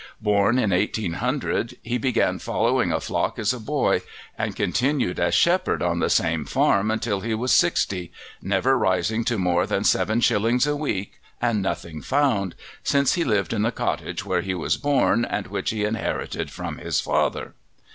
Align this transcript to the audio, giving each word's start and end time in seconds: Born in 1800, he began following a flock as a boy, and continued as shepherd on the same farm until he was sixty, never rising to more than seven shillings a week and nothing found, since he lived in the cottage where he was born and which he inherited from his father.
Born 0.19 0.57
in 0.57 0.71
1800, 0.71 1.77
he 1.83 1.99
began 1.99 2.39
following 2.39 2.91
a 2.91 2.99
flock 2.99 3.37
as 3.37 3.53
a 3.53 3.59
boy, 3.59 4.01
and 4.35 4.55
continued 4.55 5.19
as 5.19 5.35
shepherd 5.35 5.83
on 5.83 5.99
the 5.99 6.09
same 6.09 6.43
farm 6.43 6.89
until 6.89 7.19
he 7.21 7.35
was 7.35 7.53
sixty, 7.53 8.11
never 8.41 8.75
rising 8.75 9.23
to 9.25 9.37
more 9.37 9.67
than 9.67 9.83
seven 9.83 10.19
shillings 10.19 10.65
a 10.65 10.75
week 10.75 11.21
and 11.39 11.61
nothing 11.61 12.01
found, 12.01 12.55
since 12.83 13.13
he 13.13 13.23
lived 13.23 13.53
in 13.53 13.61
the 13.61 13.71
cottage 13.71 14.25
where 14.25 14.41
he 14.41 14.55
was 14.55 14.75
born 14.75 15.23
and 15.23 15.45
which 15.45 15.69
he 15.69 15.83
inherited 15.85 16.49
from 16.49 16.79
his 16.79 16.99
father. 16.99 17.53